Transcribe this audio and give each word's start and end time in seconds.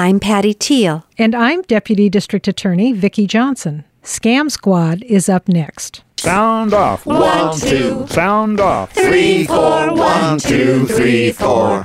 I'm 0.00 0.20
Patty 0.20 0.54
Teal. 0.54 1.04
And 1.18 1.34
I'm 1.34 1.62
Deputy 1.62 2.08
District 2.08 2.46
Attorney 2.46 2.92
Vicki 2.92 3.26
Johnson. 3.26 3.82
Scam 4.04 4.48
Squad 4.48 5.02
is 5.02 5.28
up 5.28 5.48
next. 5.48 6.04
Sound 6.20 6.72
off. 6.72 7.04
One, 7.04 7.58
two. 7.58 8.06
Sound 8.06 8.60
off. 8.60 8.92
Three, 8.92 9.44
four. 9.44 9.92
One, 9.92 10.38
two, 10.38 10.86
three, 10.86 11.32
four. 11.32 11.82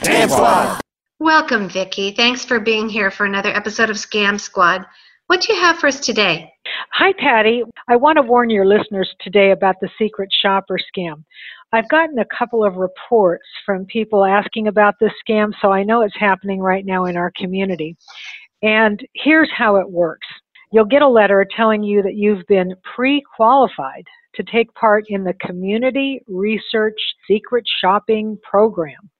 Scam 0.00 0.30
Squad. 0.30 0.80
Welcome, 1.18 1.68
Vicki. 1.68 2.12
Thanks 2.12 2.46
for 2.46 2.58
being 2.58 2.88
here 2.88 3.10
for 3.10 3.26
another 3.26 3.50
episode 3.50 3.90
of 3.90 3.96
Scam 3.96 4.40
Squad. 4.40 4.86
What 5.26 5.42
do 5.42 5.52
you 5.52 5.60
have 5.60 5.76
for 5.76 5.88
us 5.88 6.00
today? 6.00 6.50
Hi, 6.94 7.12
Patty. 7.18 7.64
I 7.86 7.96
want 7.96 8.16
to 8.16 8.22
warn 8.22 8.48
your 8.48 8.64
listeners 8.64 9.14
today 9.20 9.50
about 9.50 9.76
the 9.82 9.90
secret 9.98 10.30
shopper 10.32 10.78
scam. 10.78 11.24
I've 11.72 11.88
gotten 11.88 12.18
a 12.18 12.24
couple 12.36 12.64
of 12.64 12.76
reports 12.76 13.46
from 13.64 13.86
people 13.86 14.24
asking 14.24 14.66
about 14.66 14.94
this 15.00 15.12
scam, 15.26 15.52
so 15.62 15.70
I 15.70 15.84
know 15.84 16.02
it's 16.02 16.18
happening 16.18 16.60
right 16.60 16.84
now 16.84 17.04
in 17.04 17.16
our 17.16 17.32
community. 17.36 17.96
And 18.62 19.00
here's 19.14 19.50
how 19.56 19.76
it 19.76 19.90
works 19.90 20.26
you'll 20.72 20.84
get 20.84 21.02
a 21.02 21.08
letter 21.08 21.46
telling 21.56 21.82
you 21.82 22.02
that 22.02 22.14
you've 22.14 22.46
been 22.46 22.74
pre 22.94 23.22
qualified 23.36 24.04
to 24.34 24.42
take 24.44 24.72
part 24.74 25.04
in 25.08 25.24
the 25.24 25.34
Community 25.40 26.20
Research 26.28 26.98
Secret 27.28 27.64
Shopping 27.80 28.38
Program. 28.42 29.10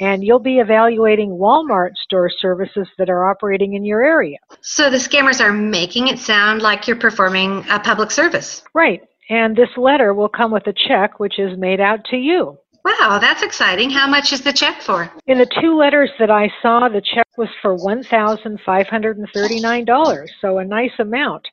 And 0.00 0.24
you'll 0.24 0.38
be 0.38 0.58
evaluating 0.58 1.30
Walmart 1.30 1.94
store 2.02 2.30
services 2.30 2.88
that 2.98 3.08
are 3.08 3.30
operating 3.30 3.74
in 3.74 3.84
your 3.84 4.02
area. 4.02 4.38
So 4.62 4.90
the 4.90 4.96
scammers 4.96 5.40
are 5.40 5.52
making 5.52 6.08
it 6.08 6.18
sound 6.18 6.62
like 6.62 6.86
you're 6.86 6.96
performing 6.96 7.64
a 7.70 7.78
public 7.78 8.10
service. 8.10 8.62
Right. 8.74 9.02
And 9.32 9.56
this 9.56 9.70
letter 9.78 10.12
will 10.12 10.28
come 10.28 10.52
with 10.52 10.66
a 10.66 10.74
check 10.74 11.18
which 11.18 11.38
is 11.38 11.56
made 11.56 11.80
out 11.80 12.04
to 12.10 12.18
you. 12.18 12.58
Wow, 12.84 13.18
that's 13.18 13.42
exciting. 13.42 13.88
How 13.88 14.06
much 14.06 14.30
is 14.30 14.42
the 14.42 14.52
check 14.52 14.82
for? 14.82 15.10
In 15.26 15.38
the 15.38 15.48
two 15.58 15.74
letters 15.74 16.10
that 16.18 16.30
I 16.30 16.52
saw, 16.60 16.90
the 16.90 17.00
check 17.00 17.26
was 17.38 17.48
for 17.62 17.78
$1,539, 17.78 20.28
so 20.38 20.58
a 20.58 20.64
nice 20.66 20.92
amount. 20.98 21.48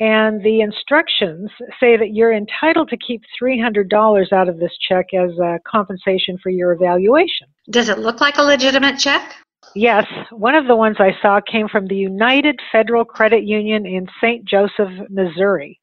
And 0.00 0.42
the 0.42 0.60
instructions 0.60 1.52
say 1.78 1.96
that 1.96 2.14
you're 2.14 2.32
entitled 2.32 2.88
to 2.88 2.96
keep 2.96 3.22
$300 3.40 4.32
out 4.32 4.48
of 4.48 4.58
this 4.58 4.76
check 4.88 5.14
as 5.14 5.38
a 5.38 5.60
compensation 5.64 6.36
for 6.42 6.50
your 6.50 6.72
evaluation. 6.72 7.46
Does 7.70 7.88
it 7.88 8.00
look 8.00 8.20
like 8.20 8.38
a 8.38 8.42
legitimate 8.42 8.98
check? 8.98 9.36
Yes, 9.76 10.06
one 10.30 10.54
of 10.54 10.66
the 10.66 10.76
ones 10.76 10.96
I 10.98 11.16
saw 11.20 11.40
came 11.40 11.68
from 11.68 11.86
the 11.86 11.96
United 11.96 12.60
Federal 12.70 13.04
Credit 13.04 13.44
Union 13.44 13.86
in 13.86 14.06
St. 14.20 14.44
Joseph, 14.44 14.90
Missouri. 15.10 15.80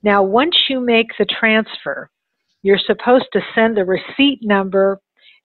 Now, 0.03 0.23
once 0.23 0.57
you 0.69 0.81
make 0.81 1.07
the 1.17 1.25
transfer, 1.25 2.09
you're 2.61 2.77
supposed 2.77 3.27
to 3.33 3.41
send 3.53 3.77
the 3.77 3.85
receipt 3.85 4.39
number 4.41 4.99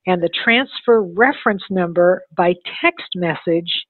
and 0.07 0.23
the 0.23 0.31
transfer 0.45 1.03
reference 1.03 1.63
number 1.71 2.23
by 2.37 2.55
text 2.83 3.09
message 3.15 3.87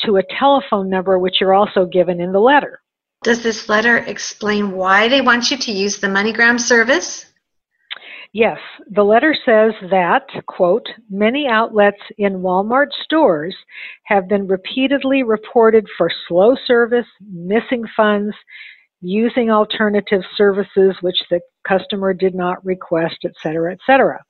to 0.00 0.16
a 0.16 0.22
telephone 0.38 0.88
number 0.88 1.18
which 1.18 1.40
you're 1.40 1.54
also 1.54 1.84
given 1.84 2.20
in 2.20 2.32
the 2.32 2.40
letter. 2.40 2.80
Does 3.22 3.42
this 3.42 3.68
letter 3.68 3.98
explain 3.98 4.72
why 4.72 5.08
they 5.08 5.20
want 5.20 5.50
you 5.50 5.56
to 5.56 5.72
use 5.72 5.98
the 5.98 6.06
MoneyGram 6.06 6.60
service? 6.60 7.26
Yes, 8.32 8.58
the 8.90 9.02
letter 9.02 9.34
says 9.34 9.72
that, 9.90 10.26
quote, 10.46 10.86
many 11.10 11.48
outlets 11.48 12.00
in 12.18 12.42
Walmart 12.42 12.92
stores 13.02 13.56
have 14.04 14.28
been 14.28 14.46
repeatedly 14.46 15.22
reported 15.22 15.86
for 15.96 16.10
slow 16.28 16.54
service, 16.66 17.06
missing 17.32 17.84
funds, 17.96 18.36
using 19.00 19.50
alternative 19.50 20.22
services 20.36 20.94
which 21.00 21.22
the 21.30 21.40
customer 21.66 22.12
did 22.12 22.34
not 22.34 22.64
request, 22.64 23.24
etc., 23.24 23.72
etc. 23.72 24.22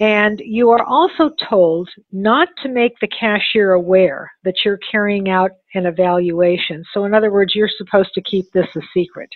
And 0.00 0.40
you 0.42 0.70
are 0.70 0.82
also 0.82 1.30
told 1.48 1.90
not 2.10 2.48
to 2.62 2.70
make 2.70 2.98
the 3.00 3.08
cashier 3.08 3.72
aware 3.72 4.32
that 4.44 4.64
you're 4.64 4.80
carrying 4.90 5.28
out 5.28 5.50
an 5.74 5.84
evaluation. 5.84 6.82
So, 6.92 7.04
in 7.04 7.12
other 7.12 7.30
words, 7.30 7.54
you're 7.54 7.68
supposed 7.68 8.14
to 8.14 8.22
keep 8.22 8.50
this 8.52 8.66
a 8.74 8.80
secret. 8.94 9.28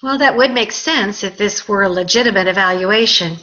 Well, 0.00 0.16
that 0.18 0.36
would 0.36 0.52
make 0.52 0.70
sense 0.72 1.24
if 1.24 1.36
this 1.36 1.68
were 1.68 1.82
a 1.82 1.88
legitimate 1.88 2.46
evaluation. 2.46 3.36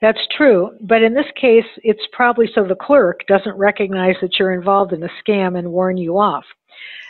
That's 0.00 0.20
true, 0.36 0.76
but 0.82 1.02
in 1.02 1.14
this 1.14 1.26
case, 1.40 1.64
it's 1.78 2.06
probably 2.12 2.46
so 2.54 2.64
the 2.64 2.74
clerk 2.74 3.20
doesn't 3.26 3.56
recognize 3.56 4.16
that 4.20 4.38
you're 4.38 4.52
involved 4.52 4.92
in 4.92 5.02
a 5.02 5.08
scam 5.26 5.58
and 5.58 5.72
warn 5.72 5.96
you 5.96 6.18
off. 6.18 6.44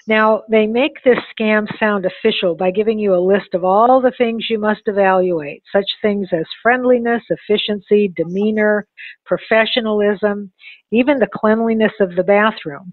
Now, 0.06 0.42
they 0.50 0.66
make 0.66 1.03
this 1.03 1.19
scam 1.34 1.66
sound 1.78 2.04
official 2.04 2.54
by 2.54 2.70
giving 2.70 2.98
you 2.98 3.15
a 3.15 3.26
list 3.26 3.54
of 3.54 3.65
all 3.65 4.03
the 4.03 4.12
things 4.19 4.50
you 4.50 4.59
must 4.59 4.82
evaluate, 4.87 5.62
such 5.72 5.87
things 6.03 6.28
as 6.32 6.44
friendliness, 6.62 7.22
efficiency, 7.31 8.12
demeanor, 8.15 8.87
professionalism, 9.25 10.53
even 10.91 11.19
the 11.19 11.28
cleanliness 11.34 11.92
of 12.00 12.15
the 12.16 12.22
bathroom. 12.22 12.92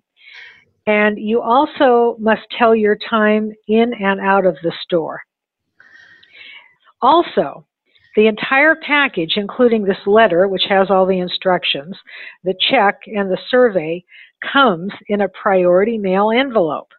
And 0.88 1.20
you 1.20 1.42
also 1.42 2.16
must 2.18 2.44
tell 2.58 2.74
your 2.74 2.98
time 3.10 3.52
in 3.68 3.94
and 3.94 4.22
out 4.22 4.46
of 4.46 4.56
the 4.64 4.72
store. 4.82 5.22
Also, 7.02 7.66
the 8.16 8.28
entire 8.28 8.76
package, 8.76 9.34
including 9.36 9.84
this 9.84 10.06
letter, 10.06 10.48
which 10.48 10.64
has 10.70 10.90
all 10.90 11.06
the 11.06 11.20
instructions, 11.20 11.98
the 12.46 12.56
check, 12.70 13.02
and 13.08 13.30
the 13.30 13.40
survey, 13.50 14.04
comes 14.52 14.92
in 15.08 15.22
a 15.22 15.30
priority 15.30 15.98
mail 15.98 16.32
envelope. 16.32 16.92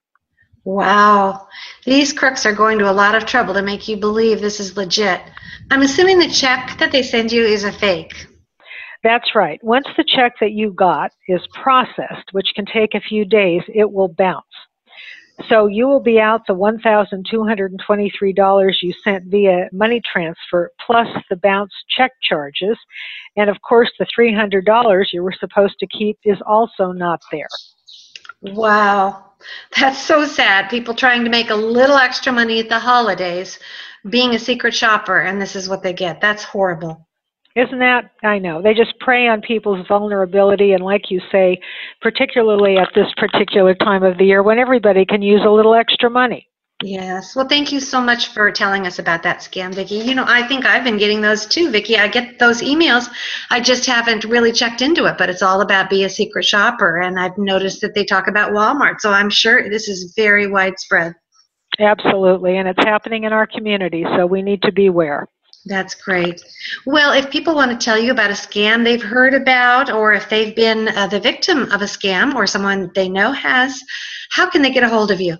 Wow. 0.64 1.48
These 1.84 2.12
crooks 2.12 2.46
are 2.46 2.52
going 2.52 2.78
to 2.78 2.90
a 2.90 2.92
lot 2.92 3.14
of 3.14 3.26
trouble 3.26 3.54
to 3.54 3.62
make 3.62 3.88
you 3.88 3.96
believe 3.96 4.40
this 4.40 4.60
is 4.60 4.76
legit. 4.76 5.20
I'm 5.70 5.82
assuming 5.82 6.18
the 6.18 6.28
check 6.28 6.78
that 6.78 6.92
they 6.92 7.02
send 7.02 7.32
you 7.32 7.44
is 7.44 7.64
a 7.64 7.72
fake. 7.72 8.26
That's 9.02 9.34
right. 9.34 9.58
Once 9.64 9.88
the 9.96 10.04
check 10.04 10.34
that 10.40 10.52
you 10.52 10.72
got 10.72 11.10
is 11.26 11.40
processed, 11.60 12.28
which 12.30 12.52
can 12.54 12.66
take 12.66 12.94
a 12.94 13.00
few 13.00 13.24
days, 13.24 13.62
it 13.74 13.90
will 13.90 14.08
bounce. 14.08 14.44
So 15.48 15.66
you 15.66 15.88
will 15.88 16.00
be 16.00 16.20
out 16.20 16.46
the 16.46 16.54
$1,223 16.54 18.82
you 18.82 18.92
sent 19.02 19.24
via 19.24 19.68
money 19.72 20.00
transfer 20.00 20.70
plus 20.84 21.08
the 21.30 21.36
bounce 21.36 21.72
check 21.88 22.12
charges. 22.22 22.78
And 23.36 23.50
of 23.50 23.60
course, 23.62 23.90
the 23.98 24.06
$300 24.16 25.06
you 25.12 25.24
were 25.24 25.32
supposed 25.32 25.80
to 25.80 25.88
keep 25.88 26.18
is 26.24 26.40
also 26.46 26.92
not 26.92 27.20
there. 27.32 27.48
Wow. 28.42 29.32
That's 29.78 30.00
so 30.00 30.24
sad. 30.26 30.68
People 30.68 30.94
trying 30.94 31.24
to 31.24 31.30
make 31.30 31.50
a 31.50 31.54
little 31.54 31.96
extra 31.96 32.32
money 32.32 32.60
at 32.60 32.68
the 32.68 32.78
holidays, 32.78 33.58
being 34.08 34.34
a 34.34 34.38
secret 34.38 34.74
shopper, 34.74 35.20
and 35.20 35.40
this 35.40 35.56
is 35.56 35.68
what 35.68 35.82
they 35.82 35.92
get. 35.92 36.20
That's 36.20 36.44
horrible. 36.44 37.06
Isn't 37.54 37.80
that? 37.80 38.10
I 38.22 38.38
know. 38.38 38.62
They 38.62 38.72
just 38.72 38.98
prey 38.98 39.28
on 39.28 39.42
people's 39.42 39.86
vulnerability, 39.86 40.72
and 40.72 40.82
like 40.82 41.10
you 41.10 41.20
say, 41.30 41.60
particularly 42.00 42.78
at 42.78 42.88
this 42.94 43.12
particular 43.16 43.74
time 43.74 44.02
of 44.02 44.16
the 44.16 44.24
year 44.24 44.42
when 44.42 44.58
everybody 44.58 45.04
can 45.04 45.22
use 45.22 45.42
a 45.44 45.50
little 45.50 45.74
extra 45.74 46.08
money. 46.08 46.48
Yes. 46.82 47.36
Well, 47.36 47.46
thank 47.46 47.70
you 47.70 47.78
so 47.78 48.00
much 48.00 48.28
for 48.28 48.50
telling 48.50 48.88
us 48.88 48.98
about 48.98 49.22
that 49.22 49.38
scam, 49.38 49.72
Vicki. 49.72 49.96
You 49.96 50.16
know, 50.16 50.24
I 50.26 50.46
think 50.48 50.66
I've 50.66 50.82
been 50.82 50.98
getting 50.98 51.20
those 51.20 51.46
too, 51.46 51.70
Vicki. 51.70 51.96
I 51.96 52.08
get 52.08 52.40
those 52.40 52.60
emails. 52.60 53.08
I 53.50 53.60
just 53.60 53.86
haven't 53.86 54.24
really 54.24 54.50
checked 54.50 54.82
into 54.82 55.04
it, 55.04 55.16
but 55.16 55.30
it's 55.30 55.42
all 55.42 55.60
about 55.60 55.90
be 55.90 56.02
a 56.02 56.10
secret 56.10 56.44
shopper. 56.44 57.00
And 57.00 57.20
I've 57.20 57.38
noticed 57.38 57.82
that 57.82 57.94
they 57.94 58.04
talk 58.04 58.26
about 58.26 58.50
Walmart. 58.50 59.00
So 59.00 59.12
I'm 59.12 59.30
sure 59.30 59.70
this 59.70 59.88
is 59.88 60.12
very 60.16 60.48
widespread. 60.48 61.14
Absolutely. 61.78 62.56
And 62.58 62.66
it's 62.66 62.82
happening 62.82 63.24
in 63.24 63.32
our 63.32 63.46
community. 63.46 64.04
So 64.16 64.26
we 64.26 64.42
need 64.42 64.60
to 64.62 64.72
beware. 64.72 65.28
That's 65.66 65.94
great. 65.94 66.42
Well, 66.84 67.12
if 67.12 67.30
people 67.30 67.54
want 67.54 67.70
to 67.70 67.84
tell 67.84 67.96
you 67.96 68.10
about 68.10 68.30
a 68.30 68.34
scam 68.34 68.82
they've 68.82 69.02
heard 69.02 69.34
about, 69.34 69.88
or 69.88 70.12
if 70.12 70.28
they've 70.28 70.54
been 70.56 70.88
uh, 70.88 71.06
the 71.06 71.20
victim 71.20 71.70
of 71.70 71.82
a 71.82 71.86
scam 71.86 72.34
or 72.34 72.48
someone 72.48 72.90
they 72.96 73.08
know 73.08 73.30
has, 73.30 73.80
how 74.32 74.50
can 74.50 74.62
they 74.62 74.70
get 74.70 74.82
a 74.82 74.88
hold 74.88 75.12
of 75.12 75.20
you? 75.20 75.38